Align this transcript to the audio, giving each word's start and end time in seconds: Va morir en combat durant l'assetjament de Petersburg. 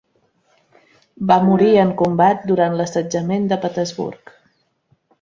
Va 1.33 1.37
morir 1.51 1.69
en 1.83 1.93
combat 2.01 2.49
durant 2.53 2.81
l'assetjament 2.81 3.49
de 3.53 3.63
Petersburg. 3.67 4.39